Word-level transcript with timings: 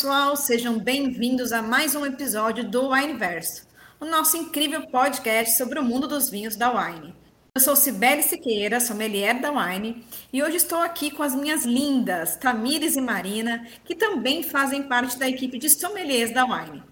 pessoal, 0.00 0.34
sejam 0.34 0.78
bem-vindos 0.78 1.52
a 1.52 1.60
mais 1.60 1.94
um 1.94 2.06
episódio 2.06 2.66
do 2.66 2.88
Wineverso, 2.88 3.66
o 4.00 4.06
nosso 4.06 4.34
incrível 4.34 4.86
podcast 4.86 5.58
sobre 5.58 5.78
o 5.78 5.84
mundo 5.84 6.08
dos 6.08 6.30
vinhos 6.30 6.56
da 6.56 6.70
Wine. 6.72 7.14
Eu 7.54 7.60
sou 7.60 7.76
Cibele 7.76 8.22
Siqueira, 8.22 8.80
sommelier 8.80 9.38
da 9.42 9.52
Wine, 9.52 10.02
e 10.32 10.42
hoje 10.42 10.56
estou 10.56 10.78
aqui 10.78 11.10
com 11.10 11.22
as 11.22 11.34
minhas 11.34 11.66
lindas 11.66 12.34
Tamires 12.36 12.96
e 12.96 13.00
Marina, 13.02 13.66
que 13.84 13.94
também 13.94 14.42
fazem 14.42 14.84
parte 14.84 15.18
da 15.18 15.28
equipe 15.28 15.58
de 15.58 15.68
sommeliers 15.68 16.32
da 16.32 16.46
Wine. 16.46 16.82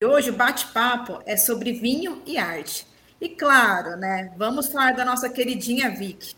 E 0.00 0.06
hoje 0.06 0.30
o 0.30 0.36
bate-papo 0.36 1.20
é 1.26 1.36
sobre 1.36 1.72
vinho 1.72 2.22
e 2.24 2.38
arte. 2.38 2.86
E 3.20 3.28
claro, 3.28 3.96
né, 3.96 4.32
vamos 4.36 4.68
falar 4.68 4.94
da 4.94 5.04
nossa 5.04 5.28
queridinha 5.28 5.90
Vic. 5.90 6.36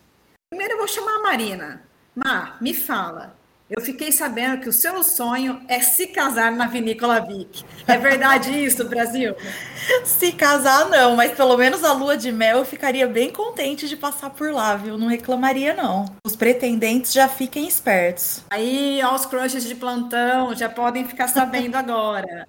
Primeiro 0.49 0.73
eu 0.73 0.79
vou 0.79 0.89
chamar 0.89 1.17
a 1.19 1.23
Marina. 1.23 1.83
Mar, 2.17 2.57
me 2.63 2.73
fala, 2.73 3.37
eu 3.71 3.81
fiquei 3.81 4.13
sabendo 4.13 4.61
que 4.61 4.69
o 4.69 4.73
seu 4.73 5.03
sonho 5.03 5.61
é 5.69 5.81
se 5.81 6.09
casar 6.09 6.53
na 6.53 6.67
Vinícola 6.67 7.21
Vic. 7.21 7.65
É 7.87 7.97
verdade 7.97 8.51
isso, 8.65 8.85
Brasil? 8.85 9.35
se 10.05 10.33
casar, 10.33 10.89
não, 10.89 11.17
mas 11.17 11.33
pelo 11.33 11.57
menos 11.57 11.83
a 11.83 11.93
lua 11.93 12.17
de 12.17 12.31
mel 12.31 12.59
eu 12.59 12.65
ficaria 12.65 13.07
bem 13.07 13.31
contente 13.31 13.89
de 13.89 13.97
passar 13.97 14.31
por 14.31 14.53
lá, 14.53 14.77
viu? 14.77 14.99
Não 14.99 15.07
reclamaria, 15.07 15.75
não. 15.75 16.07
Os 16.27 16.37
pretendentes 16.37 17.13
já 17.13 17.29
fiquem 17.29 17.67
espertos. 17.67 18.43
Aí, 18.51 19.01
aos 19.01 19.27
crushes 19.27 19.65
de 19.65 19.75
plantão 19.75 20.55
já 20.55 20.69
podem 20.69 21.07
ficar 21.07 21.29
sabendo 21.29 21.77
agora. 21.77 22.47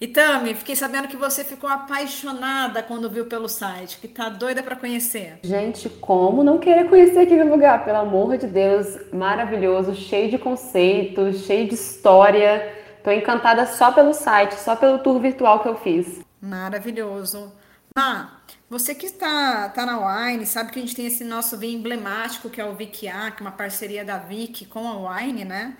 E 0.00 0.08
Tami, 0.08 0.54
fiquei 0.54 0.74
sabendo 0.74 1.08
que 1.08 1.16
você 1.16 1.44
ficou 1.44 1.70
apaixonada 1.70 2.82
quando 2.82 3.08
viu 3.08 3.26
pelo 3.26 3.48
site, 3.48 3.98
que 3.98 4.08
tá 4.08 4.28
doida 4.28 4.62
para 4.62 4.76
conhecer. 4.76 5.38
Gente, 5.42 5.88
como 5.88 6.42
não 6.42 6.58
querer 6.58 6.88
conhecer 6.88 7.20
aquele 7.20 7.44
lugar? 7.44 7.84
Pelo 7.84 7.98
amor 7.98 8.36
de 8.36 8.46
Deus, 8.46 8.86
maravilhoso, 9.12 9.94
cheio 9.94 10.30
de 10.30 10.36
conceitos, 10.36 11.46
cheio 11.46 11.68
de 11.68 11.74
história. 11.74 12.74
Tô 13.02 13.10
encantada 13.10 13.66
só 13.66 13.92
pelo 13.92 14.12
site, 14.12 14.54
só 14.54 14.74
pelo 14.74 14.98
tour 14.98 15.20
virtual 15.20 15.60
que 15.60 15.68
eu 15.68 15.76
fiz. 15.76 16.20
Maravilhoso. 16.40 17.52
Ah, 17.96 18.40
você 18.68 18.94
que 18.94 19.06
está 19.06 19.68
tá 19.68 19.86
na 19.86 20.26
Wine, 20.26 20.44
sabe 20.44 20.72
que 20.72 20.80
a 20.80 20.82
gente 20.82 20.96
tem 20.96 21.06
esse 21.06 21.22
nosso 21.22 21.56
vinho 21.56 21.78
emblemático, 21.78 22.50
que 22.50 22.60
é 22.60 22.64
o 22.64 22.74
Vic 22.74 23.06
A, 23.06 23.30
que 23.30 23.42
é 23.42 23.46
uma 23.46 23.52
parceria 23.52 24.04
da 24.04 24.18
Vic 24.18 24.66
com 24.66 24.86
a 24.86 25.14
Wine, 25.14 25.44
né? 25.44 25.76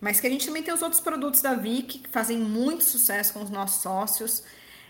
Mas 0.00 0.20
que 0.20 0.26
a 0.26 0.30
gente 0.30 0.46
também 0.46 0.62
tem 0.62 0.72
os 0.72 0.82
outros 0.82 1.00
produtos 1.00 1.40
da 1.40 1.54
Vic 1.54 1.98
que 1.98 2.08
fazem 2.08 2.38
muito 2.38 2.84
sucesso 2.84 3.32
com 3.32 3.42
os 3.42 3.50
nossos 3.50 3.82
sócios. 3.82 4.42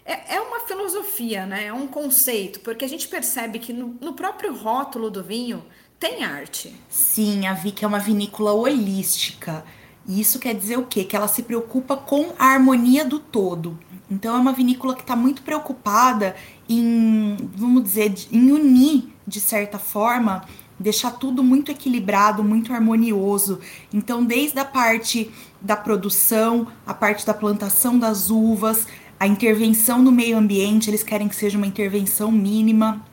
É, 0.05 0.37
é 0.37 0.41
uma 0.41 0.61
filosofia, 0.61 1.47
né? 1.47 1.67
É 1.67 1.73
um 1.73 1.87
conceito, 1.87 2.61
porque 2.61 2.85
a 2.85 2.89
gente 2.89 3.09
percebe 3.09 3.59
que 3.59 3.73
no, 3.73 3.97
no 4.01 4.13
próprio 4.13 4.55
rótulo 4.55 5.11
do 5.11 5.23
vinho 5.23 5.65
tem 5.99 6.25
arte. 6.25 6.75
Sim, 6.89 7.47
a 7.47 7.55
Vic 7.55 7.85
é 7.85 7.89
uma 7.89 7.99
vinícola 7.99 8.53
holística. 8.53 9.65
E 10.07 10.21
isso 10.21 10.39
quer 10.39 10.55
dizer 10.55 10.79
o 10.79 10.87
quê? 10.87 11.05
Que 11.05 11.17
ela 11.17 11.29
se 11.29 11.43
preocupa 11.43 11.97
com 11.97 12.33
a 12.39 12.47
harmonia 12.47 13.05
do 13.05 13.19
todo. 13.19 13.79
Então 14.11 14.35
é 14.35 14.39
uma 14.39 14.53
vinícola 14.53 14.95
que 14.95 15.03
está 15.03 15.15
muito 15.15 15.43
preocupada 15.43 16.35
em, 16.69 17.37
vamos 17.55 17.83
dizer, 17.83 18.15
em 18.33 18.51
unir, 18.51 19.13
de 19.27 19.41
certa 19.41 19.79
forma, 19.79 20.47
deixar 20.79 21.13
tudo 21.13 21.43
muito 21.43 21.71
equilibrado, 21.71 22.45
muito 22.45 22.73
harmonioso. 22.73 23.61
Então, 23.93 24.25
desde 24.25 24.59
a 24.59 24.65
parte 24.65 25.31
da 25.61 25.77
produção, 25.77 26.69
a 26.87 26.95
parte 26.95 27.27
da 27.27 27.35
plantação 27.35 27.99
das 27.99 28.31
uvas, 28.31 28.87
a 29.19 29.27
intervenção 29.27 30.01
no 30.01 30.13
meio 30.13 30.37
ambiente, 30.37 30.89
eles 30.89 31.03
querem 31.03 31.29
que 31.29 31.35
seja 31.35 31.59
uma 31.59 31.67
intervenção 31.67 32.31
mínima, 32.31 33.05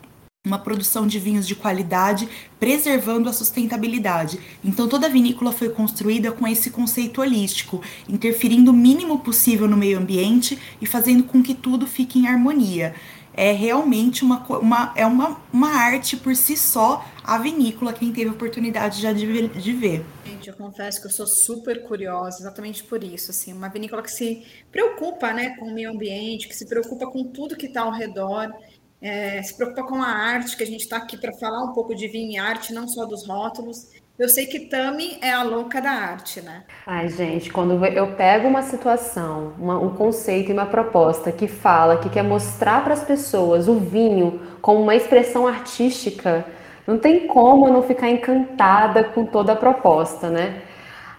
uma 0.45 0.59
produção 0.59 1.07
de 1.07 1.19
vinhos 1.19 1.47
de 1.47 1.55
qualidade, 1.55 2.29
preservando 2.59 3.27
a 3.27 3.33
sustentabilidade. 3.33 4.39
Então 4.63 4.87
toda 4.87 5.07
a 5.07 5.09
vinícola 5.09 5.51
foi 5.51 5.69
construída 5.69 6.31
com 6.31 6.47
esse 6.47 6.69
conceito 6.69 7.19
holístico, 7.19 7.81
interferindo 8.07 8.69
o 8.69 8.73
mínimo 8.73 9.19
possível 9.19 9.67
no 9.67 9.75
meio 9.75 9.97
ambiente 9.97 10.59
e 10.79 10.85
fazendo 10.85 11.23
com 11.23 11.41
que 11.41 11.55
tudo 11.55 11.87
fique 11.87 12.19
em 12.19 12.27
harmonia 12.27 12.93
é 13.35 13.51
realmente 13.51 14.23
uma, 14.23 14.45
uma, 14.47 14.93
é 14.95 15.05
uma, 15.05 15.41
uma 15.51 15.69
arte 15.69 16.15
por 16.15 16.35
si 16.35 16.55
só 16.55 17.05
a 17.23 17.37
vinícola, 17.37 17.91
quem 17.91 18.11
teve 18.11 18.29
a 18.29 18.33
oportunidade 18.33 19.01
já 19.01 19.11
de, 19.11 19.47
de 19.47 19.73
ver. 19.73 20.05
Gente, 20.25 20.49
eu 20.49 20.55
confesso 20.55 21.01
que 21.01 21.07
eu 21.07 21.11
sou 21.11 21.27
super 21.27 21.83
curiosa, 21.83 22.39
exatamente 22.39 22.83
por 22.83 23.03
isso, 23.03 23.31
assim, 23.31 23.51
uma 23.51 23.67
vinícola 23.67 24.01
que 24.01 24.11
se 24.11 24.45
preocupa, 24.71 25.33
né, 25.33 25.55
com 25.57 25.65
o 25.65 25.73
meio 25.73 25.91
ambiente, 25.91 26.47
que 26.47 26.55
se 26.55 26.65
preocupa 26.65 27.07
com 27.11 27.23
tudo 27.25 27.57
que 27.57 27.65
está 27.65 27.81
ao 27.81 27.91
redor, 27.91 28.53
é, 29.01 29.41
se 29.43 29.55
preocupa 29.55 29.83
com 29.83 30.01
a 30.01 30.07
arte, 30.07 30.55
que 30.55 30.63
a 30.63 30.67
gente 30.67 30.81
está 30.81 30.97
aqui 30.97 31.17
para 31.17 31.33
falar 31.33 31.63
um 31.63 31.73
pouco 31.73 31.93
de 31.93 32.07
vinho 32.07 32.31
e 32.31 32.37
arte, 32.37 32.73
não 32.73 32.87
só 32.87 33.05
dos 33.05 33.27
rótulos, 33.27 33.89
eu 34.17 34.29
sei 34.29 34.45
que 34.45 34.61
Tami 34.61 35.17
é 35.21 35.31
a 35.31 35.43
louca 35.43 35.81
da 35.81 35.91
arte, 35.91 36.41
né? 36.41 36.63
Ai, 36.87 37.09
gente, 37.09 37.51
quando 37.51 37.85
eu 37.85 38.13
pego 38.13 38.47
uma 38.47 38.61
situação, 38.61 39.53
uma, 39.59 39.77
um 39.77 39.89
conceito 39.89 40.49
e 40.49 40.53
uma 40.53 40.65
proposta 40.65 41.31
que 41.31 41.47
fala, 41.47 41.97
que 41.97 42.09
quer 42.09 42.23
mostrar 42.23 42.83
para 42.83 42.93
as 42.93 43.03
pessoas 43.03 43.67
o 43.67 43.75
vinho 43.77 44.39
como 44.61 44.81
uma 44.81 44.95
expressão 44.95 45.45
artística, 45.45 46.45
não 46.87 46.97
tem 46.97 47.27
como 47.27 47.67
eu 47.67 47.73
não 47.73 47.83
ficar 47.83 48.09
encantada 48.09 49.03
com 49.03 49.25
toda 49.25 49.51
a 49.51 49.55
proposta, 49.55 50.29
né? 50.29 50.61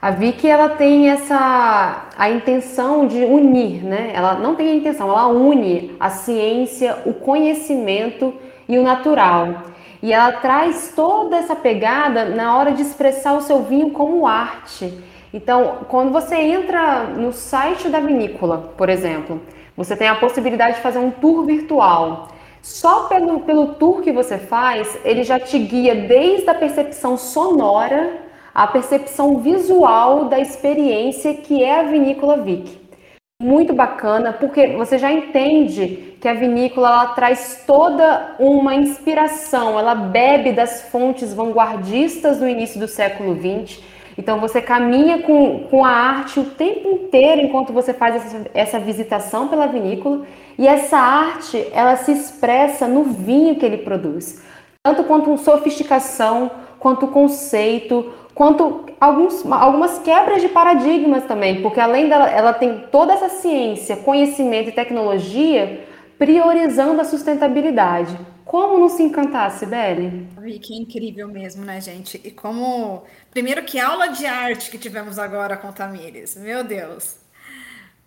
A 0.00 0.10
Vicky 0.10 0.46
ela 0.48 0.68
tem 0.70 1.10
essa 1.10 2.06
a 2.16 2.30
intenção 2.30 3.06
de 3.06 3.24
unir, 3.24 3.84
né? 3.84 4.12
Ela 4.14 4.34
não 4.34 4.54
tem 4.54 4.70
a 4.70 4.74
intenção, 4.74 5.08
ela 5.10 5.26
une 5.26 5.96
a 5.98 6.08
ciência, 6.10 6.98
o 7.04 7.12
conhecimento 7.12 8.32
e 8.68 8.78
o 8.78 8.82
natural. 8.82 9.75
E 10.06 10.12
ela 10.12 10.30
traz 10.30 10.92
toda 10.94 11.36
essa 11.36 11.56
pegada 11.56 12.26
na 12.26 12.56
hora 12.56 12.70
de 12.70 12.80
expressar 12.80 13.32
o 13.32 13.40
seu 13.40 13.64
vinho 13.64 13.90
como 13.90 14.24
arte. 14.24 15.02
Então, 15.34 15.78
quando 15.88 16.12
você 16.12 16.36
entra 16.36 17.02
no 17.02 17.32
site 17.32 17.88
da 17.88 17.98
vinícola, 17.98 18.72
por 18.78 18.88
exemplo, 18.88 19.40
você 19.76 19.96
tem 19.96 20.06
a 20.06 20.14
possibilidade 20.14 20.76
de 20.76 20.80
fazer 20.80 21.00
um 21.00 21.10
tour 21.10 21.44
virtual. 21.44 22.28
Só 22.62 23.08
pelo, 23.08 23.40
pelo 23.40 23.74
tour 23.74 24.00
que 24.00 24.12
você 24.12 24.38
faz, 24.38 24.96
ele 25.04 25.24
já 25.24 25.40
te 25.40 25.58
guia 25.58 25.96
desde 25.96 26.48
a 26.48 26.54
percepção 26.54 27.16
sonora 27.16 28.12
à 28.54 28.64
percepção 28.68 29.38
visual 29.38 30.26
da 30.26 30.38
experiência 30.38 31.34
que 31.34 31.64
é 31.64 31.80
a 31.80 31.82
vinícola 31.82 32.36
Vic 32.36 32.85
muito 33.40 33.74
bacana, 33.74 34.32
porque 34.32 34.68
você 34.68 34.98
já 34.98 35.12
entende 35.12 36.16
que 36.20 36.26
a 36.26 36.32
vinícola 36.32 36.88
ela 36.88 37.06
traz 37.08 37.64
toda 37.66 38.34
uma 38.38 38.74
inspiração, 38.74 39.78
ela 39.78 39.94
bebe 39.94 40.52
das 40.52 40.88
fontes 40.88 41.34
vanguardistas 41.34 42.38
do 42.38 42.48
início 42.48 42.80
do 42.80 42.88
século 42.88 43.36
XX. 43.36 43.82
Então 44.16 44.40
você 44.40 44.62
caminha 44.62 45.22
com, 45.22 45.64
com 45.64 45.84
a 45.84 45.90
arte 45.90 46.40
o 46.40 46.44
tempo 46.44 46.88
inteiro 46.88 47.42
enquanto 47.42 47.74
você 47.74 47.92
faz 47.92 48.16
essa, 48.16 48.50
essa 48.54 48.78
visitação 48.78 49.48
pela 49.48 49.66
vinícola. 49.66 50.22
E 50.58 50.66
essa 50.66 50.96
arte 50.96 51.68
ela 51.72 51.96
se 51.96 52.12
expressa 52.12 52.88
no 52.88 53.04
vinho 53.04 53.56
que 53.56 53.66
ele 53.66 53.78
produz, 53.78 54.42
tanto 54.82 55.04
quanto 55.04 55.36
sofisticação, 55.36 56.50
quanto 56.78 57.08
conceito, 57.08 58.10
quanto 58.36 58.84
alguns, 59.00 59.50
algumas 59.50 59.98
quebras 60.00 60.42
de 60.42 60.50
paradigmas 60.50 61.24
também, 61.24 61.62
porque 61.62 61.80
além 61.80 62.06
dela, 62.06 62.28
ela 62.28 62.52
tem 62.52 62.86
toda 62.92 63.14
essa 63.14 63.30
ciência, 63.30 63.96
conhecimento 63.96 64.68
e 64.68 64.72
tecnologia 64.72 65.86
priorizando 66.18 67.00
a 67.00 67.04
sustentabilidade. 67.04 68.14
Como 68.44 68.78
não 68.78 68.90
se 68.90 69.02
encantar, 69.02 69.50
Sibeli? 69.50 70.28
Que 70.62 70.76
incrível 70.76 71.28
mesmo, 71.28 71.64
né, 71.64 71.80
gente? 71.80 72.20
E 72.22 72.30
como. 72.30 73.04
Primeiro, 73.30 73.64
que 73.64 73.80
aula 73.80 74.08
de 74.08 74.26
arte 74.26 74.70
que 74.70 74.78
tivemos 74.78 75.18
agora 75.18 75.56
com 75.56 75.72
Tamires. 75.72 76.36
Meu 76.36 76.62
Deus. 76.62 77.16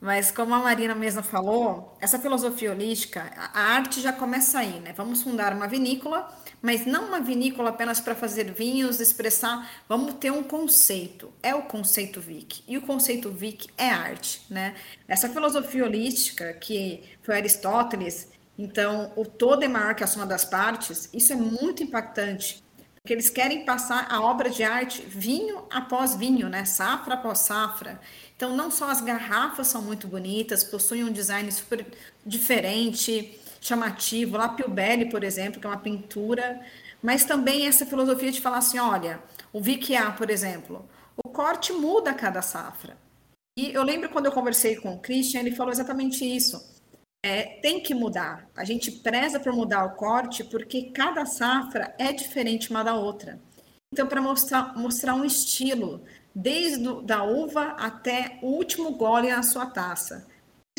Mas 0.02 0.32
como 0.32 0.54
a 0.54 0.60
Marina 0.60 0.96
mesma 0.96 1.22
falou, 1.22 1.98
essa 2.00 2.18
filosofia 2.18 2.72
holística, 2.72 3.32
a 3.54 3.62
arte 3.74 4.00
já 4.00 4.14
começa 4.14 4.60
aí, 4.60 4.80
né? 4.80 4.94
Vamos 4.96 5.22
fundar 5.22 5.54
uma 5.54 5.68
vinícola 5.68 6.34
mas 6.62 6.86
não 6.86 7.08
uma 7.08 7.22
vinícola 7.22 7.70
apenas 7.70 8.00
para 8.00 8.16
fazer 8.16 8.52
vinhos, 8.52 9.00
expressar. 9.00 9.70
Vamos 9.88 10.16
ter 10.16 10.32
um 10.32 10.44
conceito. 10.44 11.32
É 11.42 11.56
o 11.56 11.64
conceito 11.64 12.20
Vic. 12.20 12.64
E 12.68 12.78
o 12.78 12.82
conceito 12.82 13.32
Vic 13.32 13.70
é 13.78 13.90
arte, 13.90 14.42
né? 14.50 14.76
Essa 15.08 15.30
filosofia 15.30 15.86
holística 15.86 16.54
que 16.54 17.04
foi 17.22 17.36
Aristóteles, 17.38 18.30
então 18.58 19.14
o 19.16 19.26
todo 19.26 19.64
é 19.64 19.68
maior 19.68 19.96
que 19.96 20.04
a 20.04 20.08
soma 20.08 20.26
das 20.26 20.44
partes, 20.44 21.10
isso 21.14 21.32
é 21.32 21.36
muito 21.36 21.82
impactante. 21.82 22.64
Porque 23.02 23.14
eles 23.14 23.30
querem 23.30 23.66
passar 23.66 24.08
a 24.10 24.22
obra 24.22 24.50
de 24.50 24.64
arte 24.64 25.02
vinho 25.02 25.66
após 25.72 26.16
vinho, 26.16 26.50
né? 26.50 26.66
Safra 26.66 27.16
após 27.16 27.40
safra. 27.40 28.00
Então, 28.36 28.56
não 28.56 28.70
só 28.70 28.90
as 28.90 29.02
garrafas 29.02 29.68
são 29.68 29.82
muito 29.82 30.08
bonitas, 30.08 30.64
possuem 30.64 31.04
um 31.04 31.12
design 31.12 31.52
super 31.52 31.86
diferente, 32.26 33.40
chamativo, 33.62 34.38
lá 34.38 34.48
Belli, 34.48 35.10
por 35.10 35.24
exemplo, 35.24 35.60
que 35.60 35.68
é 35.68 35.70
uma 35.70 35.80
pintura, 35.80 36.60
mas 37.02 37.26
também 37.26 37.68
essa 37.68 37.86
filosofia 37.86 38.32
de 38.32 38.42
falar 38.42 38.58
assim, 38.58 38.80
olha, 38.80 39.22
o 39.52 39.62
VQA, 39.62 40.12
por 40.18 40.30
exemplo, 40.30 40.88
o 41.18 41.30
corte 41.30 41.74
muda 41.74 42.12
a 42.12 42.14
cada 42.14 42.42
safra. 42.42 42.98
E 43.58 43.74
eu 43.74 43.84
lembro 43.84 44.10
quando 44.10 44.28
eu 44.28 44.32
conversei 44.32 44.78
com 44.78 44.94
o 44.94 45.00
Christian, 45.00 45.42
ele 45.42 45.56
falou 45.56 45.72
exatamente 45.72 46.24
isso. 46.24 46.79
É, 47.22 47.44
tem 47.62 47.82
que 47.82 47.94
mudar. 47.94 48.50
A 48.56 48.64
gente 48.64 48.92
preza 48.92 49.40
por 49.40 49.52
mudar 49.54 49.84
o 49.86 49.96
corte 49.96 50.44
porque 50.44 50.92
cada 50.92 51.26
safra 51.26 51.94
é 51.98 52.14
diferente 52.14 52.70
uma 52.70 52.84
da 52.84 52.96
outra. 52.96 53.40
Então, 53.92 54.08
para 54.08 54.22
mostrar, 54.22 54.78
mostrar 54.78 55.16
um 55.16 55.26
estilo, 55.26 56.02
desde 56.34 56.88
a 57.12 57.24
uva 57.24 57.76
até 57.78 58.40
o 58.42 58.48
último 58.48 58.92
gole 58.92 59.30
na 59.30 59.44
sua 59.44 59.66
taça. 59.66 60.28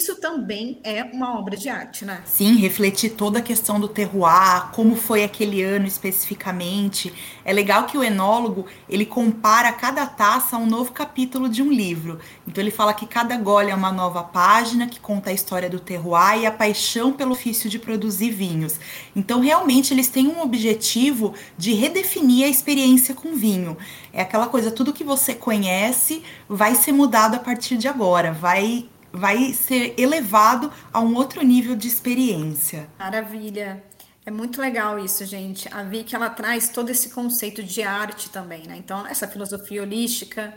Isso 0.01 0.17
também 0.17 0.81
é 0.83 1.05
uma 1.05 1.39
obra 1.39 1.55
de 1.55 1.69
arte, 1.69 2.07
né? 2.07 2.23
Sim, 2.25 2.57
refletir 2.57 3.11
toda 3.11 3.41
a 3.41 3.43
questão 3.43 3.79
do 3.79 3.87
terroir, 3.87 4.71
como 4.73 4.97
foi 4.97 5.23
aquele 5.23 5.63
ano 5.63 5.87
especificamente. 5.87 7.13
É 7.45 7.53
legal 7.53 7.85
que 7.85 7.99
o 7.99 8.03
enólogo, 8.03 8.65
ele 8.89 9.05
compara 9.05 9.71
cada 9.75 10.07
taça 10.07 10.57
a 10.57 10.59
um 10.59 10.65
novo 10.65 10.93
capítulo 10.93 11.51
de 11.51 11.63
um 11.63 11.71
livro. 11.71 12.19
Então 12.49 12.65
ele 12.65 12.71
fala 12.71 12.95
que 12.95 13.07
cada 13.07 13.37
gole 13.37 13.71
é 13.71 13.75
uma 13.75 13.93
nova 13.93 14.25
página 14.25 14.87
que 14.87 14.99
conta 14.99 15.29
a 15.29 15.35
história 15.35 15.69
do 15.69 15.79
terroir 15.79 16.39
e 16.41 16.47
a 16.47 16.51
paixão 16.51 17.13
pelo 17.13 17.33
ofício 17.33 17.69
de 17.69 17.79
produzir 17.79 18.31
vinhos. 18.31 18.81
Então 19.15 19.39
realmente 19.41 19.93
eles 19.93 20.09
têm 20.09 20.29
um 20.29 20.41
objetivo 20.41 21.35
de 21.59 21.75
redefinir 21.75 22.47
a 22.47 22.49
experiência 22.49 23.15
com 23.15 23.35
vinho. 23.35 23.77
É 24.15 24.23
aquela 24.23 24.47
coisa, 24.47 24.71
tudo 24.71 24.95
que 24.95 25.05
você 25.05 25.35
conhece 25.35 26.23
vai 26.49 26.75
ser 26.75 26.93
mudado 26.93 27.35
a 27.35 27.39
partir 27.39 27.77
de 27.77 27.87
agora, 27.87 28.33
vai 28.33 28.89
vai 29.13 29.53
ser 29.53 29.95
elevado 29.99 30.73
a 30.93 31.01
um 31.01 31.15
outro 31.15 31.43
nível 31.43 31.75
de 31.75 31.89
experiência. 31.89 32.89
Maravilha. 32.99 33.83
É 34.25 34.31
muito 34.31 34.61
legal 34.61 34.99
isso, 34.99 35.25
gente. 35.25 35.69
A 35.73 35.83
Vicky, 35.83 36.15
ela 36.15 36.31
traz 36.31 36.69
todo 36.69 36.91
esse 36.91 37.11
conceito 37.11 37.63
de 37.63 37.83
arte 37.83 38.31
também, 38.31 38.67
né? 38.67 38.77
Então, 38.77 39.07
essa 39.07 39.27
filosofia 39.27 39.83
holística. 39.83 40.55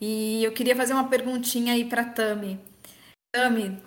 E 0.00 0.42
eu 0.42 0.52
queria 0.52 0.74
fazer 0.74 0.94
uma 0.94 1.04
perguntinha 1.04 1.74
aí 1.74 1.84
para 1.84 2.04
Tami. 2.04 2.58
Tami, 3.32 3.78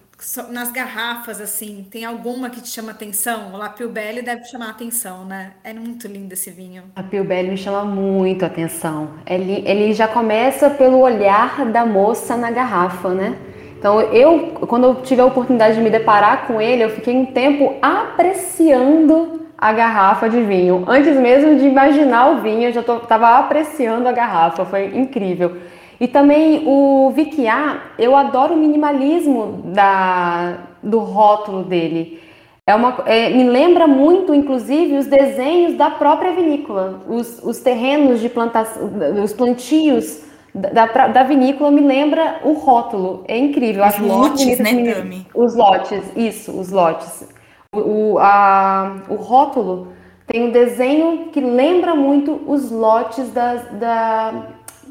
nas 0.49 0.71
garrafas, 0.71 1.41
assim, 1.41 1.85
tem 1.91 2.05
alguma 2.05 2.49
que 2.49 2.61
te 2.61 2.69
chama 2.69 2.91
atenção? 2.91 3.53
O 3.53 3.57
Lapio 3.57 3.89
Belli 3.89 4.21
deve 4.21 4.45
chamar 4.45 4.69
atenção, 4.69 5.25
né? 5.25 5.53
É 5.63 5.73
muito 5.73 6.07
lindo 6.07 6.33
esse 6.33 6.51
vinho. 6.51 6.83
A 6.95 7.01
Lapio 7.01 7.25
Belli 7.25 7.49
me 7.49 7.57
chama 7.57 7.83
muito 7.83 8.45
atenção. 8.45 9.15
Ele, 9.25 9.63
ele 9.67 9.93
já 9.93 10.07
começa 10.07 10.69
pelo 10.69 10.99
olhar 10.99 11.65
da 11.71 11.85
moça 11.85 12.37
na 12.37 12.49
garrafa, 12.49 13.13
né? 13.13 13.37
Então, 13.85 14.01
eu, 14.01 14.53
quando 14.67 14.85
eu 14.85 14.95
tive 14.95 15.21
a 15.21 15.25
oportunidade 15.25 15.75
de 15.75 15.81
me 15.81 15.91
deparar 15.91 16.47
com 16.47 16.59
ele, 16.59 16.83
eu 16.83 16.89
fiquei 16.89 17.15
um 17.15 17.23
tempo 17.23 17.75
apreciando 17.79 19.41
a 19.55 19.71
garrafa 19.71 20.27
de 20.27 20.41
vinho. 20.41 20.83
Antes 20.87 21.15
mesmo 21.17 21.59
de 21.59 21.67
imaginar 21.67 22.31
o 22.31 22.41
vinho, 22.41 22.63
eu 22.63 22.73
já 22.73 22.81
estava 22.81 23.37
apreciando 23.37 24.09
a 24.09 24.11
garrafa, 24.11 24.65
foi 24.65 24.87
incrível. 24.87 25.57
E 25.99 26.07
também 26.07 26.63
o 26.65 27.11
Viquiá, 27.11 27.91
eu 27.99 28.15
adoro 28.15 28.55
o 28.55 28.57
minimalismo 28.57 29.61
da, 29.65 30.57
do 30.81 30.97
rótulo 30.97 31.61
dele. 31.61 32.19
É 32.65 32.73
uma, 32.73 33.03
é, 33.05 33.29
me 33.29 33.43
lembra 33.43 33.85
muito, 33.85 34.33
inclusive, 34.33 34.97
os 34.97 35.05
desenhos 35.05 35.75
da 35.75 35.91
própria 35.91 36.31
vinícola, 36.31 37.01
os, 37.07 37.39
os 37.43 37.59
terrenos 37.59 38.19
de 38.19 38.29
plantação, 38.29 38.89
os 39.23 39.31
plantios 39.31 40.24
da, 40.55 41.07
da 41.07 41.23
vinícola 41.23 41.69
me 41.69 41.81
lembra 41.81 42.39
o 42.43 42.53
rótulo. 42.53 43.25
É 43.27 43.37
incrível. 43.37 43.85
Os 43.85 43.99
lotes, 43.99 44.59
né, 44.59 44.93
Tami? 44.93 45.27
Os 45.33 45.53
lotes, 45.53 46.03
isso, 46.15 46.57
os 46.57 46.69
lotes. 46.69 47.27
O, 47.73 48.13
o, 48.13 48.19
a, 48.19 49.03
o 49.09 49.15
rótulo 49.15 49.89
tem 50.25 50.47
um 50.47 50.51
desenho 50.51 51.29
que 51.31 51.41
lembra 51.41 51.93
muito 51.93 52.41
os 52.47 52.71
lotes 52.71 53.29
da, 53.31 53.55
da, 53.55 54.33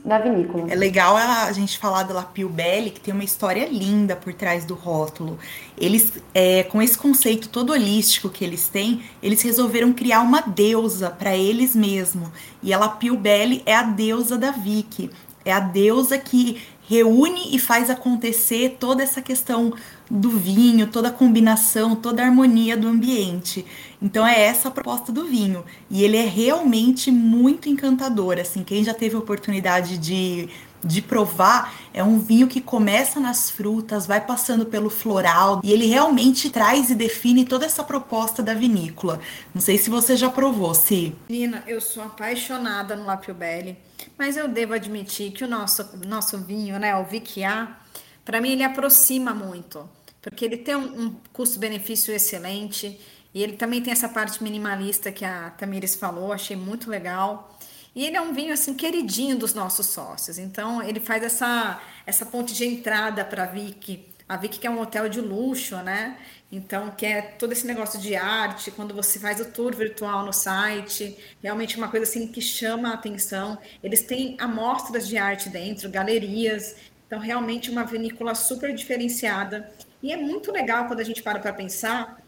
da 0.04 0.18
vinícola. 0.18 0.66
É 0.70 0.74
legal 0.74 1.16
a 1.16 1.50
gente 1.52 1.78
falar 1.78 2.02
da 2.02 2.12
Lapio 2.12 2.48
Belli, 2.48 2.90
que 2.90 3.00
tem 3.00 3.14
uma 3.14 3.24
história 3.24 3.66
linda 3.66 4.14
por 4.14 4.34
trás 4.34 4.66
do 4.66 4.74
rótulo. 4.74 5.38
Eles, 5.78 6.12
é, 6.34 6.62
com 6.64 6.82
esse 6.82 6.98
conceito 6.98 7.48
todo 7.48 7.72
holístico 7.72 8.28
que 8.28 8.44
eles 8.44 8.68
têm, 8.68 9.02
eles 9.22 9.40
resolveram 9.40 9.94
criar 9.94 10.20
uma 10.20 10.42
deusa 10.42 11.08
para 11.08 11.34
eles 11.34 11.74
mesmos. 11.74 12.28
E 12.62 12.72
a 12.72 12.78
Lapio 12.78 13.16
Belli 13.16 13.62
é 13.64 13.74
a 13.74 13.82
deusa 13.82 14.36
da 14.36 14.50
Vicky. 14.50 15.10
É 15.44 15.52
a 15.52 15.60
deusa 15.60 16.18
que 16.18 16.62
reúne 16.88 17.54
e 17.54 17.58
faz 17.58 17.88
acontecer 17.88 18.76
toda 18.78 19.02
essa 19.02 19.22
questão 19.22 19.72
do 20.10 20.30
vinho, 20.30 20.86
toda 20.86 21.08
a 21.08 21.12
combinação, 21.12 21.96
toda 21.96 22.22
a 22.22 22.26
harmonia 22.26 22.76
do 22.76 22.88
ambiente. 22.88 23.64
Então 24.04 24.26
é 24.26 24.38
essa 24.38 24.68
a 24.68 24.70
proposta 24.70 25.10
do 25.10 25.24
vinho. 25.24 25.64
E 25.90 26.04
ele 26.04 26.18
é 26.18 26.26
realmente 26.26 27.10
muito 27.10 27.70
encantador. 27.70 28.38
Assim, 28.38 28.62
quem 28.62 28.84
já 28.84 28.92
teve 28.92 29.16
oportunidade 29.16 29.96
de 29.96 30.50
de 30.84 31.00
provar, 31.00 31.74
é 31.94 32.04
um 32.04 32.20
vinho 32.20 32.46
que 32.46 32.60
começa 32.60 33.18
nas 33.18 33.50
frutas, 33.50 34.06
vai 34.06 34.20
passando 34.20 34.66
pelo 34.66 34.90
floral 34.90 35.62
e 35.64 35.72
ele 35.72 35.86
realmente 35.86 36.50
traz 36.50 36.90
e 36.90 36.94
define 36.94 37.46
toda 37.46 37.64
essa 37.64 37.82
proposta 37.82 38.42
da 38.42 38.52
vinícola. 38.52 39.18
Não 39.54 39.62
sei 39.62 39.78
se 39.78 39.88
você 39.88 40.14
já 40.14 40.28
provou, 40.28 40.74
Si. 40.74 41.14
Nina, 41.26 41.64
eu 41.66 41.80
sou 41.80 42.02
apaixonada 42.02 42.94
no 42.94 43.06
Lapio 43.06 43.34
Belli, 43.34 43.78
mas 44.18 44.36
eu 44.36 44.46
devo 44.46 44.74
admitir 44.74 45.32
que 45.32 45.42
o 45.42 45.48
nosso, 45.48 45.88
nosso 46.06 46.36
vinho, 46.36 46.78
né, 46.78 46.94
o 46.96 47.04
Viquiá, 47.04 47.78
para 48.22 48.40
mim 48.40 48.50
ele 48.50 48.62
aproxima 48.62 49.32
muito, 49.32 49.88
porque 50.20 50.44
ele 50.44 50.58
tem 50.58 50.76
um, 50.76 51.04
um 51.04 51.16
custo-benefício 51.32 52.12
excelente 52.12 53.00
e 53.34 53.42
ele 53.42 53.54
também 53.56 53.82
tem 53.82 53.92
essa 53.92 54.08
parte 54.08 54.42
minimalista 54.42 55.10
que 55.10 55.24
a 55.24 55.50
Tamires 55.50 55.96
falou, 55.96 56.32
achei 56.32 56.56
muito 56.56 56.88
legal. 56.88 57.58
E 57.94 58.06
ele 58.06 58.16
é 58.16 58.20
um 58.20 58.32
vinho 58.32 58.52
assim 58.52 58.74
queridinho 58.74 59.36
dos 59.36 59.52
nossos 59.54 59.86
sócios. 59.86 60.38
Então 60.38 60.80
ele 60.80 61.00
faz 61.00 61.22
essa 61.22 61.80
essa 62.06 62.24
ponte 62.24 62.54
de 62.54 62.64
entrada 62.64 63.24
para 63.24 63.42
a 63.42 63.46
Vic. 63.46 64.06
A 64.28 64.36
Vic 64.36 64.58
que 64.58 64.66
é 64.66 64.70
um 64.70 64.80
hotel 64.80 65.08
de 65.08 65.20
luxo, 65.20 65.76
né? 65.78 66.16
Então 66.50 66.90
que 66.92 67.04
é 67.06 67.22
todo 67.22 67.52
esse 67.52 67.66
negócio 67.66 68.00
de 68.00 68.14
arte, 68.14 68.70
quando 68.70 68.94
você 68.94 69.18
faz 69.18 69.40
o 69.40 69.46
tour 69.46 69.74
virtual 69.74 70.24
no 70.24 70.32
site, 70.32 71.16
realmente 71.42 71.76
uma 71.76 71.88
coisa 71.88 72.04
assim 72.08 72.28
que 72.28 72.40
chama 72.40 72.90
a 72.90 72.94
atenção. 72.94 73.58
Eles 73.82 74.02
têm 74.02 74.36
amostras 74.38 75.08
de 75.08 75.18
arte 75.18 75.48
dentro, 75.48 75.90
galerias. 75.90 76.76
Então 77.06 77.18
realmente 77.18 77.70
uma 77.70 77.84
vinícola 77.84 78.34
super 78.34 78.72
diferenciada. 78.74 79.72
E 80.00 80.12
é 80.12 80.16
muito 80.16 80.52
legal 80.52 80.86
quando 80.86 81.00
a 81.00 81.04
gente 81.04 81.22
para 81.22 81.38
para 81.40 81.52
pensar 81.52 82.23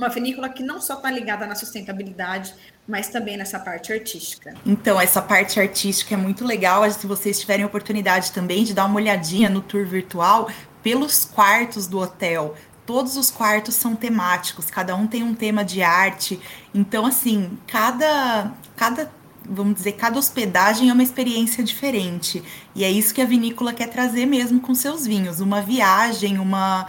uma 0.00 0.08
vinícola 0.08 0.48
que 0.48 0.62
não 0.62 0.80
só 0.80 0.94
está 0.94 1.10
ligada 1.10 1.46
na 1.46 1.54
sustentabilidade, 1.54 2.54
mas 2.88 3.08
também 3.08 3.36
nessa 3.36 3.58
parte 3.58 3.92
artística. 3.92 4.54
Então, 4.64 4.98
essa 4.98 5.20
parte 5.20 5.60
artística 5.60 6.14
é 6.14 6.16
muito 6.16 6.44
legal. 6.44 6.90
Se 6.90 7.06
vocês 7.06 7.38
tiverem 7.38 7.64
oportunidade 7.64 8.32
também 8.32 8.64
de 8.64 8.72
dar 8.72 8.86
uma 8.86 8.96
olhadinha 8.96 9.50
no 9.50 9.60
tour 9.60 9.84
virtual 9.84 10.48
pelos 10.82 11.26
quartos 11.26 11.86
do 11.86 11.98
hotel. 11.98 12.54
Todos 12.86 13.16
os 13.16 13.30
quartos 13.30 13.74
são 13.74 13.94
temáticos, 13.94 14.70
cada 14.70 14.96
um 14.96 15.06
tem 15.06 15.22
um 15.22 15.34
tema 15.34 15.62
de 15.62 15.82
arte. 15.82 16.40
Então, 16.74 17.04
assim, 17.04 17.58
cada, 17.66 18.52
cada 18.74 19.12
vamos 19.44 19.74
dizer, 19.74 19.92
cada 19.92 20.18
hospedagem 20.18 20.88
é 20.88 20.92
uma 20.92 21.02
experiência 21.02 21.62
diferente. 21.62 22.42
E 22.74 22.82
é 22.84 22.90
isso 22.90 23.14
que 23.14 23.20
a 23.20 23.26
vinícola 23.26 23.72
quer 23.72 23.88
trazer 23.88 24.26
mesmo 24.26 24.60
com 24.60 24.74
seus 24.74 25.06
vinhos, 25.06 25.40
uma 25.40 25.60
viagem, 25.60 26.38
uma, 26.38 26.86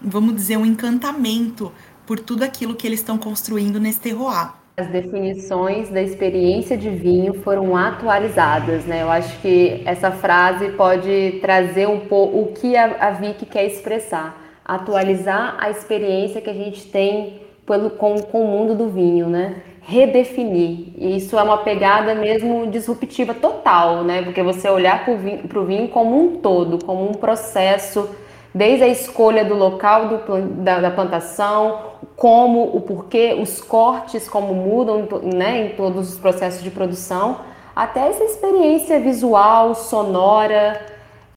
vamos 0.00 0.34
dizer, 0.34 0.56
um 0.56 0.66
encantamento 0.66 1.72
por 2.12 2.20
tudo 2.20 2.42
aquilo 2.42 2.74
que 2.74 2.86
eles 2.86 3.00
estão 3.00 3.16
construindo 3.16 3.80
nesse 3.80 3.98
terroir. 3.98 4.50
As 4.76 4.86
definições 4.88 5.88
da 5.88 6.02
experiência 6.02 6.76
de 6.76 6.90
vinho 6.90 7.32
foram 7.40 7.74
atualizadas, 7.74 8.84
né? 8.84 9.00
Eu 9.00 9.10
acho 9.10 9.40
que 9.40 9.80
essa 9.86 10.10
frase 10.10 10.72
pode 10.72 11.38
trazer 11.40 11.88
um 11.88 12.00
pouco 12.00 12.38
o 12.38 12.52
que 12.52 12.76
a, 12.76 12.96
a 13.00 13.10
Vicky 13.12 13.46
quer 13.46 13.64
expressar, 13.64 14.38
atualizar 14.62 15.56
a 15.58 15.70
experiência 15.70 16.42
que 16.42 16.50
a 16.50 16.52
gente 16.52 16.84
tem 16.88 17.40
pelo, 17.64 17.88
com, 17.88 18.20
com 18.20 18.44
o 18.44 18.46
mundo 18.46 18.74
do 18.74 18.90
vinho, 18.90 19.30
né? 19.30 19.62
Redefinir. 19.80 20.92
E 20.98 21.16
isso 21.16 21.38
é 21.38 21.42
uma 21.42 21.64
pegada 21.64 22.14
mesmo 22.14 22.66
disruptiva 22.66 23.32
total, 23.32 24.04
né? 24.04 24.20
Porque 24.20 24.42
você 24.42 24.68
olhar 24.68 25.02
para 25.06 25.14
o 25.14 25.16
vinho, 25.16 25.64
vinho 25.64 25.88
como 25.88 26.22
um 26.22 26.36
todo, 26.36 26.84
como 26.84 27.08
um 27.08 27.14
processo 27.14 28.06
desde 28.54 28.84
a 28.84 28.88
escolha 28.88 29.44
do 29.44 29.54
local 29.54 30.08
do, 30.08 30.42
da, 30.62 30.80
da, 30.80 30.90
plantação, 30.90 31.92
como, 32.16 32.76
o 32.76 32.80
porquê, 32.80 33.36
os 33.40 33.60
cortes, 33.60 34.28
como 34.28 34.54
mudam 34.54 35.08
né, 35.22 35.66
em 35.66 35.76
todos 35.76 36.12
os 36.12 36.18
processos 36.18 36.62
de 36.62 36.70
produção, 36.70 37.40
até 37.74 38.08
essa 38.08 38.24
experiência 38.24 39.00
visual, 39.00 39.74
sonora, 39.74 40.86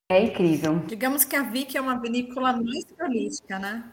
é 0.10 0.22
incrível. 0.22 0.82
Digamos 0.86 1.24
que 1.24 1.36
a 1.36 1.44
Vic 1.44 1.76
é 1.76 1.82
uma 1.82 2.00
vinícola 2.00 2.54
mais 2.54 2.86
holística, 3.00 3.58
né? 3.58 3.84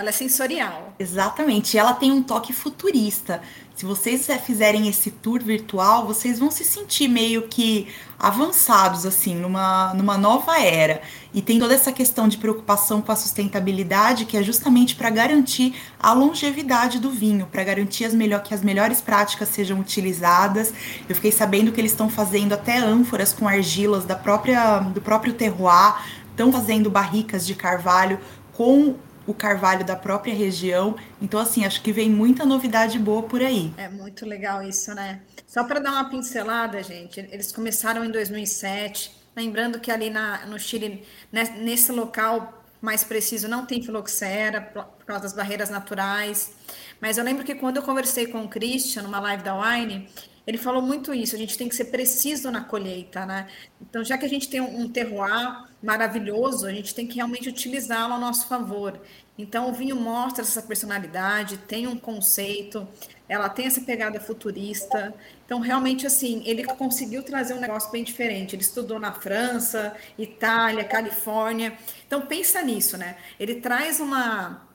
Ela 0.00 0.10
é 0.10 0.12
sensorial. 0.12 0.94
Exatamente, 0.96 1.76
ela 1.76 1.92
tem 1.92 2.12
um 2.12 2.22
toque 2.22 2.52
futurista. 2.52 3.42
Se 3.74 3.84
vocês 3.84 4.28
fizerem 4.46 4.86
esse 4.86 5.10
tour 5.10 5.42
virtual, 5.42 6.06
vocês 6.06 6.38
vão 6.38 6.52
se 6.52 6.62
sentir 6.62 7.08
meio 7.08 7.48
que 7.48 7.88
avançados, 8.16 9.04
assim, 9.04 9.34
numa, 9.34 9.92
numa 9.94 10.16
nova 10.16 10.56
era. 10.60 11.02
E 11.34 11.42
tem 11.42 11.58
toda 11.58 11.74
essa 11.74 11.90
questão 11.90 12.28
de 12.28 12.36
preocupação 12.36 13.02
com 13.02 13.10
a 13.10 13.16
sustentabilidade, 13.16 14.24
que 14.24 14.36
é 14.36 14.42
justamente 14.44 14.94
para 14.94 15.10
garantir 15.10 15.74
a 15.98 16.12
longevidade 16.12 17.00
do 17.00 17.10
vinho, 17.10 17.48
para 17.50 17.64
garantir 17.64 18.04
as 18.04 18.14
melhor, 18.14 18.40
que 18.44 18.54
as 18.54 18.62
melhores 18.62 19.00
práticas 19.00 19.48
sejam 19.48 19.80
utilizadas. 19.80 20.72
Eu 21.08 21.16
fiquei 21.16 21.32
sabendo 21.32 21.72
que 21.72 21.80
eles 21.80 21.90
estão 21.90 22.08
fazendo 22.08 22.52
até 22.52 22.78
ânforas 22.78 23.32
com 23.32 23.48
argilas 23.48 24.04
da 24.04 24.14
própria, 24.14 24.78
do 24.78 25.00
próprio 25.00 25.32
terroir, 25.32 25.96
estão 26.30 26.52
fazendo 26.52 26.88
barricas 26.88 27.44
de 27.44 27.56
carvalho 27.56 28.20
com 28.52 28.94
o 29.28 29.34
carvalho 29.34 29.84
da 29.84 29.94
própria 29.94 30.34
região. 30.34 30.96
Então, 31.20 31.38
assim, 31.38 31.66
acho 31.66 31.82
que 31.82 31.92
vem 31.92 32.08
muita 32.08 32.46
novidade 32.46 32.98
boa 32.98 33.22
por 33.22 33.42
aí. 33.42 33.72
É 33.76 33.86
muito 33.86 34.24
legal 34.24 34.62
isso, 34.62 34.94
né? 34.94 35.20
Só 35.46 35.64
para 35.64 35.78
dar 35.78 35.92
uma 35.92 36.08
pincelada, 36.08 36.82
gente, 36.82 37.20
eles 37.30 37.52
começaram 37.52 38.02
em 38.02 38.10
2007. 38.10 39.14
Lembrando 39.36 39.78
que 39.78 39.90
ali 39.90 40.08
na, 40.08 40.46
no 40.46 40.58
Chile, 40.58 41.06
nesse 41.30 41.92
local 41.92 42.64
mais 42.80 43.04
preciso, 43.04 43.46
não 43.48 43.66
tem 43.66 43.82
filoxera 43.82 44.62
por 44.62 45.04
causa 45.04 45.24
das 45.24 45.34
barreiras 45.34 45.68
naturais. 45.68 46.54
Mas 46.98 47.18
eu 47.18 47.24
lembro 47.24 47.44
que 47.44 47.54
quando 47.54 47.76
eu 47.76 47.82
conversei 47.82 48.28
com 48.28 48.42
o 48.44 48.48
Christian 48.48 49.02
numa 49.02 49.20
live 49.20 49.42
da 49.42 49.54
Wine, 49.60 50.08
ele 50.46 50.56
falou 50.56 50.80
muito 50.80 51.12
isso, 51.12 51.36
a 51.36 51.38
gente 51.38 51.58
tem 51.58 51.68
que 51.68 51.76
ser 51.76 51.86
preciso 51.86 52.50
na 52.50 52.64
colheita, 52.64 53.26
né? 53.26 53.46
Então, 53.82 54.02
já 54.02 54.16
que 54.16 54.24
a 54.24 54.28
gente 54.28 54.48
tem 54.48 54.62
um 54.62 54.88
terroir 54.88 55.67
maravilhoso, 55.82 56.66
a 56.66 56.72
gente 56.72 56.94
tem 56.94 57.06
que 57.06 57.16
realmente 57.16 57.48
utilizá-lo 57.48 58.14
a 58.14 58.18
nosso 58.18 58.46
favor. 58.48 59.00
Então, 59.36 59.70
o 59.70 59.72
vinho 59.72 59.94
mostra 59.94 60.42
essa 60.42 60.60
personalidade, 60.60 61.58
tem 61.58 61.86
um 61.86 61.96
conceito, 61.96 62.86
ela 63.28 63.48
tem 63.48 63.66
essa 63.66 63.80
pegada 63.80 64.18
futurista. 64.18 65.14
Então, 65.46 65.60
realmente, 65.60 66.06
assim, 66.06 66.42
ele 66.44 66.64
conseguiu 66.64 67.22
trazer 67.22 67.54
um 67.54 67.60
negócio 67.60 67.90
bem 67.92 68.02
diferente. 68.02 68.56
Ele 68.56 68.62
estudou 68.62 68.98
na 68.98 69.12
França, 69.12 69.94
Itália, 70.18 70.82
Califórnia. 70.82 71.78
Então, 72.04 72.22
pensa 72.26 72.62
nisso, 72.62 72.96
né? 72.96 73.16
Ele 73.38 73.60
traz 73.60 74.00
uma, 74.00 74.66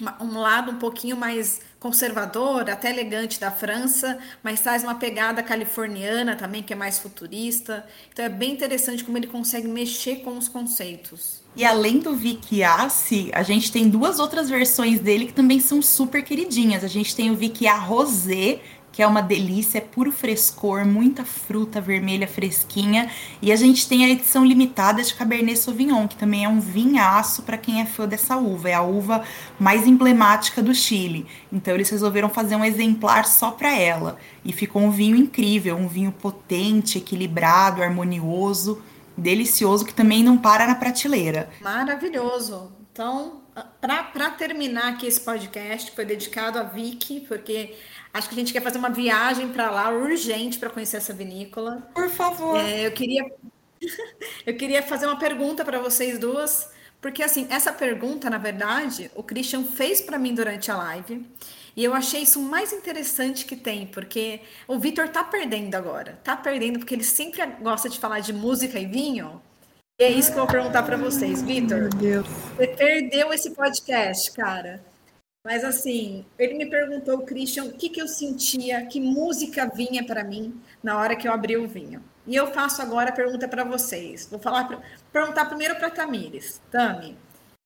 uma 0.00 0.22
um 0.22 0.38
lado 0.38 0.72
um 0.72 0.78
pouquinho 0.78 1.16
mais 1.16 1.60
conservador, 1.86 2.68
até 2.68 2.90
elegante 2.90 3.38
da 3.38 3.50
França, 3.50 4.18
mas 4.42 4.60
traz 4.60 4.82
uma 4.82 4.96
pegada 4.96 5.40
californiana 5.40 6.34
também, 6.34 6.60
que 6.60 6.72
é 6.72 6.76
mais 6.76 6.98
futurista. 6.98 7.86
Então 8.12 8.24
é 8.24 8.28
bem 8.28 8.52
interessante 8.52 9.04
como 9.04 9.16
ele 9.16 9.28
consegue 9.28 9.68
mexer 9.68 10.16
com 10.16 10.36
os 10.36 10.48
conceitos. 10.48 11.46
E 11.54 11.64
além 11.64 12.00
do 12.00 12.14
Vic 12.14 12.60
Ace, 12.62 13.30
a 13.32 13.42
gente 13.42 13.70
tem 13.72 13.88
duas 13.88 14.18
outras 14.18 14.50
versões 14.50 15.00
dele 15.00 15.26
que 15.26 15.32
também 15.32 15.60
são 15.60 15.80
super 15.80 16.22
queridinhas. 16.22 16.82
A 16.82 16.88
gente 16.88 17.14
tem 17.14 17.30
o 17.30 17.36
Vic 17.36 17.66
A 17.66 17.78
Rosé, 17.78 18.60
que 18.96 19.02
é 19.02 19.06
uma 19.06 19.20
delícia, 19.20 19.76
é 19.76 19.82
puro 19.82 20.10
frescor, 20.10 20.86
muita 20.86 21.22
fruta 21.22 21.82
vermelha 21.82 22.26
fresquinha. 22.26 23.10
E 23.42 23.52
a 23.52 23.56
gente 23.56 23.86
tem 23.86 24.06
a 24.06 24.08
edição 24.08 24.42
limitada 24.42 25.02
de 25.02 25.14
Cabernet 25.14 25.58
Sauvignon, 25.58 26.08
que 26.08 26.16
também 26.16 26.46
é 26.46 26.48
um 26.48 26.60
vinhaço 26.60 27.42
para 27.42 27.58
quem 27.58 27.82
é 27.82 27.84
fã 27.84 28.08
dessa 28.08 28.38
uva. 28.38 28.70
É 28.70 28.72
a 28.72 28.80
uva 28.80 29.22
mais 29.60 29.86
emblemática 29.86 30.62
do 30.62 30.74
Chile. 30.74 31.26
Então 31.52 31.74
eles 31.74 31.90
resolveram 31.90 32.30
fazer 32.30 32.56
um 32.56 32.64
exemplar 32.64 33.26
só 33.26 33.50
para 33.50 33.76
ela. 33.76 34.16
E 34.42 34.50
ficou 34.50 34.80
um 34.80 34.90
vinho 34.90 35.14
incrível, 35.14 35.76
um 35.76 35.88
vinho 35.88 36.10
potente, 36.10 36.96
equilibrado, 36.96 37.82
harmonioso, 37.82 38.80
delicioso, 39.14 39.84
que 39.84 39.92
também 39.92 40.24
não 40.24 40.38
para 40.38 40.66
na 40.66 40.74
prateleira. 40.74 41.50
Maravilhoso. 41.60 42.72
Então, 42.96 43.42
para 43.78 44.30
terminar 44.30 44.94
aqui 44.94 45.06
esse 45.06 45.20
podcast, 45.20 45.90
foi 45.90 46.06
dedicado 46.06 46.58
a 46.58 46.62
Vicky, 46.62 47.20
porque 47.20 47.76
Acho 48.16 48.30
que 48.30 48.34
a 48.34 48.38
gente 48.38 48.50
quer 48.50 48.62
fazer 48.62 48.78
uma 48.78 48.88
viagem 48.88 49.52
para 49.52 49.70
lá 49.70 49.90
urgente 49.90 50.58
para 50.58 50.70
conhecer 50.70 50.96
essa 50.96 51.12
vinícola. 51.12 51.86
Por 51.94 52.08
favor. 52.08 52.58
É, 52.58 52.86
eu 52.86 52.92
queria 52.92 53.30
eu 54.46 54.56
queria 54.56 54.82
fazer 54.82 55.04
uma 55.04 55.18
pergunta 55.18 55.62
para 55.62 55.78
vocês 55.78 56.18
duas, 56.18 56.70
porque 56.98 57.22
assim, 57.22 57.46
essa 57.50 57.70
pergunta, 57.74 58.30
na 58.30 58.38
verdade, 58.38 59.10
o 59.14 59.22
Christian 59.22 59.64
fez 59.64 60.00
para 60.00 60.18
mim 60.18 60.34
durante 60.34 60.70
a 60.70 60.78
live. 60.78 61.26
E 61.76 61.84
eu 61.84 61.92
achei 61.92 62.22
isso 62.22 62.40
o 62.40 62.42
mais 62.42 62.72
interessante 62.72 63.44
que 63.44 63.54
tem, 63.54 63.86
porque 63.86 64.40
o 64.66 64.78
Vitor 64.78 65.10
tá 65.10 65.22
perdendo 65.22 65.74
agora. 65.74 66.18
Tá 66.24 66.34
perdendo 66.34 66.78
porque 66.78 66.94
ele 66.94 67.04
sempre 67.04 67.44
gosta 67.60 67.86
de 67.90 67.98
falar 67.98 68.20
de 68.20 68.32
música 68.32 68.78
e 68.78 68.86
vinho. 68.86 69.42
E 69.98 70.04
é 70.04 70.10
isso 70.10 70.30
que 70.30 70.38
eu 70.38 70.44
vou 70.44 70.52
perguntar 70.52 70.82
para 70.82 70.98
vocês, 70.98 71.42
Vitor. 71.42 71.88
Você 72.54 72.66
perdeu 72.66 73.32
esse 73.32 73.52
podcast, 73.52 74.30
cara. 74.32 74.84
Mas 75.42 75.64
assim, 75.64 76.26
ele 76.38 76.52
me 76.52 76.68
perguntou, 76.68 77.24
Christian, 77.24 77.64
o 77.64 77.72
que, 77.72 77.88
que 77.88 78.02
eu 78.02 78.06
sentia, 78.06 78.84
que 78.84 79.00
música 79.00 79.70
vinha 79.74 80.04
para 80.04 80.22
mim 80.22 80.60
na 80.82 80.98
hora 80.98 81.16
que 81.16 81.26
eu 81.26 81.32
abri 81.32 81.56
o 81.56 81.66
vinho. 81.66 82.04
E 82.26 82.36
eu 82.36 82.48
faço 82.48 82.82
agora 82.82 83.08
a 83.08 83.14
pergunta 83.14 83.48
para 83.48 83.64
vocês. 83.64 84.28
Vou 84.30 84.38
falar, 84.38 84.68
perguntar 85.10 85.46
primeiro 85.46 85.76
para 85.76 85.88
Tamires. 85.88 86.60
Tami, 86.70 87.16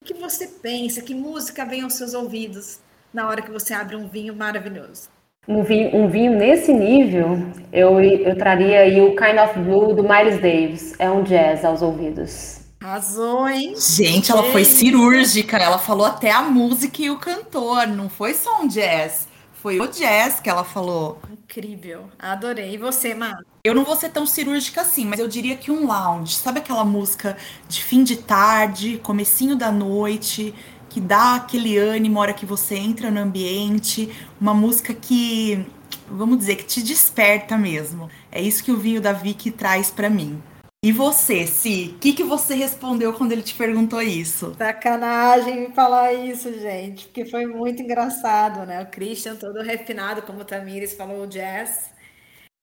o 0.01 0.05
que 0.05 0.15
você 0.15 0.47
pensa, 0.47 1.03
que 1.03 1.15
música 1.15 1.65
vem 1.65 1.83
aos 1.83 1.95
seus 1.95 2.15
ouvidos 2.15 2.79
na 3.13 3.27
hora 3.27 3.43
que 3.43 3.51
você 3.51 3.75
abre 3.75 3.97
um 3.97 4.07
vinho 4.07 4.37
maravilhoso? 4.37 5.09
Um 5.51 5.65
vinho, 5.65 5.97
um 5.97 6.09
vinho 6.09 6.37
nesse 6.37 6.73
nível, 6.73 7.37
eu, 7.73 8.01
eu 8.01 8.39
traria 8.39 8.83
aí 8.83 9.01
o 9.01 9.17
Kind 9.17 9.37
of 9.37 9.59
Blue 9.59 9.93
do 9.93 10.05
Miles 10.05 10.41
Davis. 10.41 10.95
É 10.97 11.11
um 11.11 11.25
jazz 11.25 11.65
aos 11.65 11.83
ouvidos. 11.83 12.61
Arrasou, 12.81 13.49
hein? 13.49 13.75
Gente, 13.77 14.31
ela 14.31 14.45
foi 14.45 14.65
cirúrgica. 14.65 15.57
Ela 15.57 15.77
falou 15.77 16.07
até 16.07 16.31
a 16.31 16.43
música 16.43 17.03
e 17.03 17.11
o 17.11 17.19
cantor. 17.19 17.89
Não 17.89 18.09
foi 18.09 18.33
só 18.33 18.63
um 18.63 18.69
jazz. 18.69 19.27
Foi 19.53 19.81
o 19.81 19.89
jazz 19.89 20.39
que 20.39 20.49
ela 20.49 20.63
falou. 20.63 21.19
Incrível. 21.29 22.05
Adorei. 22.17 22.75
E 22.75 22.79
você, 22.79 23.13
Má? 23.13 23.37
Eu 23.65 23.75
não 23.75 23.85
vou 23.85 23.97
ser 23.97 24.11
tão 24.11 24.25
cirúrgica 24.25 24.83
assim, 24.83 25.05
mas 25.05 25.19
eu 25.19 25.27
diria 25.27 25.57
que 25.57 25.73
um 25.73 25.85
lounge. 25.85 26.37
Sabe 26.37 26.61
aquela 26.61 26.85
música 26.85 27.37
de 27.69 27.83
fim 27.83 28.05
de 28.05 28.17
tarde, 28.19 29.01
comecinho 29.03 29.57
da 29.57 29.73
noite, 29.73 30.55
que 30.91 31.01
dá 31.01 31.37
aquele 31.37 31.79
ânimo 31.79 32.17
na 32.17 32.21
hora 32.21 32.35
que 32.35 32.45
você 32.45 32.75
entra 32.77 33.11
no 33.11 33.21
ambiente? 33.21 34.13
Uma 34.41 34.53
música 34.53 34.93
que, 34.93 35.65
vamos 36.09 36.39
dizer, 36.39 36.57
que 36.57 36.65
te 36.65 36.83
desperta 36.83 37.57
mesmo. 37.57 38.11
É 38.31 38.43
isso 38.43 38.65
que 38.65 38.73
o 38.73 38.77
vinho 38.77 39.01
da 39.01 39.13
Vicky 39.13 39.51
traz 39.51 39.91
para 39.91 40.11
mim. 40.11 40.43
E 40.85 40.93
você, 40.93 41.47
Si, 41.47 41.95
o 41.97 41.99
que, 42.01 42.13
que 42.13 42.25
você 42.25 42.55
respondeu 42.55 43.13
quando 43.15 43.33
ele 43.33 43.43
te 43.43 43.55
perguntou 43.55 44.03
isso? 44.03 44.55
Sacanagem 44.59 45.69
me 45.69 45.75
falar 45.75 46.13
isso, 46.13 46.53
gente, 46.59 47.07
porque 47.07 47.25
foi 47.27 47.47
muito 47.47 47.83
engraçado, 47.83 48.67
né? 48.67 48.83
O 48.83 48.91
Christian 48.91 49.37
todo 49.37 49.63
refinado, 49.63 50.23
como 50.23 50.41
o 50.41 50.45
Tamires 50.45 50.95
falou, 50.95 51.23
o 51.25 51.27
jazz. 51.27 51.90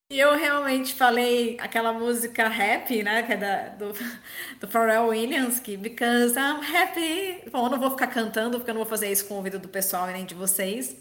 Eu 0.10 0.38
realmente 0.38 0.94
falei 0.94 1.58
aquela 1.60 1.92
música 1.92 2.48
happy, 2.48 3.04
né? 3.04 3.24
Que 3.24 3.34
é 3.34 3.38
da, 3.38 3.68
do, 3.70 3.92
do 4.58 4.68
Pharrell 4.68 5.08
Williams, 5.08 5.60
que 5.60 5.76
Because 5.76 6.34
I'm 6.40 6.62
happy. 6.64 7.50
Bom, 7.52 7.66
eu 7.66 7.72
não 7.72 7.80
vou 7.80 7.92
ficar 7.92 8.08
cantando, 8.08 8.58
porque 8.58 8.70
eu 8.72 8.74
não 8.74 8.82
vou 8.84 8.90
fazer 8.90 9.12
isso 9.12 9.26
com 9.26 9.34
o 9.34 9.38
ouvido 9.38 9.60
do 9.60 9.68
pessoal 9.68 10.10
e 10.10 10.14
nem 10.14 10.26
de 10.26 10.34
vocês. 10.34 10.96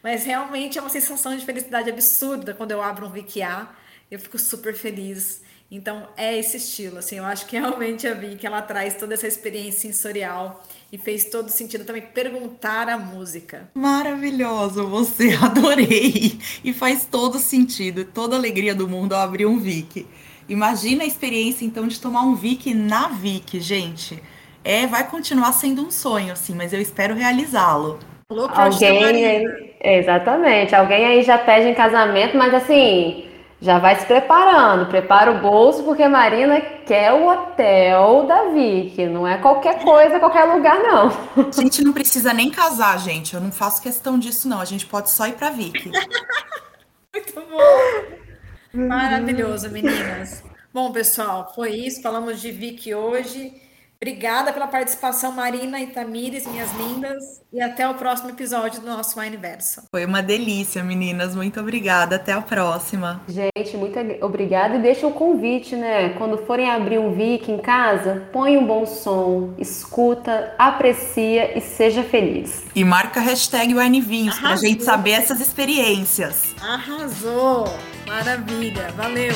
Mas 0.00 0.24
realmente 0.24 0.78
é 0.78 0.80
uma 0.80 0.90
sensação 0.90 1.36
de 1.36 1.44
felicidade 1.44 1.90
absurda 1.90 2.54
quando 2.54 2.70
eu 2.70 2.80
abro 2.80 3.06
um 3.06 3.10
VQA. 3.10 3.68
Eu 4.08 4.20
fico 4.20 4.38
super 4.38 4.74
feliz. 4.74 5.42
Então 5.70 6.08
é 6.16 6.38
esse 6.38 6.58
estilo, 6.58 6.98
assim, 6.98 7.16
eu 7.18 7.24
acho 7.24 7.46
que 7.46 7.58
realmente 7.58 8.06
a 8.06 8.14
que 8.14 8.46
ela 8.46 8.62
traz 8.62 8.94
toda 8.94 9.14
essa 9.14 9.26
experiência 9.26 9.80
sensorial 9.80 10.62
e 10.92 10.98
fez 10.98 11.24
todo 11.24 11.48
sentido 11.48 11.84
também 11.84 12.02
perguntar 12.02 12.88
a 12.88 12.96
música. 12.96 13.68
Maravilhoso, 13.74 14.86
você 14.86 15.36
adorei 15.42 16.38
e 16.62 16.72
faz 16.72 17.04
todo 17.04 17.38
sentido, 17.38 18.04
toda 18.04 18.36
alegria 18.36 18.74
do 18.74 18.88
mundo 18.88 19.14
ao 19.14 19.22
abrir 19.22 19.46
um 19.46 19.58
Vic. 19.58 20.06
Imagina 20.48 21.02
a 21.02 21.06
experiência 21.06 21.64
então 21.64 21.88
de 21.88 22.00
tomar 22.00 22.22
um 22.22 22.36
Vic 22.36 22.72
na 22.72 23.08
Vic, 23.08 23.58
gente. 23.58 24.22
É, 24.62 24.86
vai 24.86 25.08
continuar 25.08 25.52
sendo 25.52 25.84
um 25.84 25.90
sonho, 25.90 26.32
assim, 26.32 26.54
mas 26.54 26.72
eu 26.72 26.80
espero 26.80 27.14
realizá-lo. 27.14 27.98
Alguém 28.28 29.24
aí, 29.24 29.44
exatamente, 29.80 30.74
alguém 30.74 31.04
aí 31.04 31.22
já 31.22 31.38
pede 31.38 31.68
em 31.68 31.74
casamento, 31.74 32.36
mas 32.36 32.52
assim, 32.52 33.25
já 33.60 33.78
vai 33.78 33.98
se 33.98 34.04
preparando, 34.04 34.86
prepara 34.86 35.32
o 35.32 35.40
bolso, 35.40 35.82
porque 35.82 36.02
a 36.02 36.08
Marina 36.08 36.60
quer 36.60 37.12
o 37.12 37.26
hotel 37.26 38.26
da 38.26 38.50
Vicky, 38.50 39.06
não 39.06 39.26
é 39.26 39.38
qualquer 39.38 39.82
coisa, 39.82 40.18
qualquer 40.20 40.44
lugar, 40.44 40.78
não. 40.78 41.10
A 41.36 41.60
gente 41.60 41.82
não 41.82 41.92
precisa 41.92 42.34
nem 42.34 42.50
casar, 42.50 42.98
gente. 42.98 43.34
Eu 43.34 43.40
não 43.40 43.50
faço 43.50 43.82
questão 43.82 44.18
disso, 44.18 44.46
não. 44.46 44.60
A 44.60 44.64
gente 44.64 44.86
pode 44.86 45.10
só 45.10 45.26
ir 45.26 45.32
pra 45.32 45.50
Vicky. 45.50 45.90
Muito 47.14 47.34
bom. 47.34 48.86
Maravilhoso, 48.86 49.70
meninas. 49.70 50.44
Bom, 50.72 50.92
pessoal, 50.92 51.50
foi 51.54 51.70
isso. 51.70 52.02
Falamos 52.02 52.40
de 52.42 52.52
Vicky 52.52 52.94
hoje. 52.94 53.54
Obrigada 54.00 54.52
pela 54.52 54.66
participação, 54.66 55.32
Marina 55.32 55.80
e 55.80 55.86
Tamires, 55.86 56.46
minhas 56.46 56.70
lindas. 56.74 57.42
E 57.52 57.60
até 57.60 57.88
o 57.88 57.94
próximo 57.94 58.30
episódio 58.30 58.80
do 58.80 58.86
nosso 58.86 59.18
Wineverso. 59.18 59.84
Foi 59.90 60.04
uma 60.04 60.22
delícia, 60.22 60.84
meninas. 60.84 61.34
Muito 61.34 61.58
obrigada. 61.58 62.16
Até 62.16 62.32
a 62.32 62.42
próxima. 62.42 63.22
Gente, 63.26 63.76
muito 63.76 63.98
obrigada. 64.22 64.76
E 64.76 64.82
deixa 64.82 65.06
o 65.06 65.12
convite, 65.12 65.74
né? 65.74 66.10
Quando 66.10 66.38
forem 66.46 66.70
abrir 66.70 66.98
um 66.98 67.14
Vic 67.14 67.50
em 67.50 67.58
casa, 67.58 68.28
põe 68.32 68.58
um 68.58 68.66
bom 68.66 68.84
som, 68.84 69.54
escuta, 69.58 70.54
aprecia 70.58 71.56
e 71.56 71.60
seja 71.62 72.02
feliz. 72.02 72.64
E 72.74 72.84
marca 72.84 73.20
a 73.20 73.22
hashtag 73.22 73.74
Winevinhos 73.74 74.38
pra 74.38 74.56
gente 74.56 74.84
saber 74.84 75.12
essas 75.12 75.40
experiências. 75.40 76.54
Arrasou! 76.60 77.66
Maravilha! 78.06 78.88
Valeu! 78.96 79.34